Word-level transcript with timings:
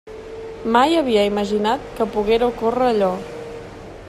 Mai 0.75 0.95
havia 1.01 1.27
imaginat 1.31 1.85
que 1.99 2.09
poguera 2.17 2.51
ocórrer 2.53 2.91
allò. 2.95 3.15